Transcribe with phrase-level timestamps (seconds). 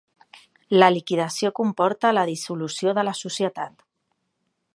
[0.77, 3.79] La liquidació comporta la dissolució de la societat.